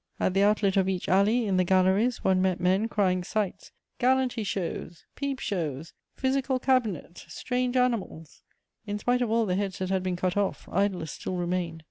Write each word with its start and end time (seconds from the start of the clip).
At 0.19 0.33
the 0.33 0.41
outlet 0.41 0.77
of 0.77 0.89
each 0.89 1.07
alley, 1.07 1.45
in 1.45 1.57
the 1.57 1.63
galleries, 1.63 2.23
one 2.23 2.41
met 2.41 2.59
men 2.59 2.87
crying 2.87 3.23
sights: 3.23 3.71
"galanty 3.99 4.43
shows," 4.43 5.05
"peep 5.13 5.37
shows," 5.37 5.93
"physical 6.15 6.57
cabinets," 6.57 7.31
"strange 7.31 7.77
animals;" 7.77 8.41
in 8.87 8.97
spite 8.97 9.21
of 9.21 9.29
all 9.29 9.45
the 9.45 9.53
heads 9.53 9.77
that 9.77 9.91
had 9.91 10.01
been 10.01 10.15
cut 10.15 10.35
off, 10.35 10.67
idlers 10.71 11.11
still 11.11 11.35
remained. 11.35 11.79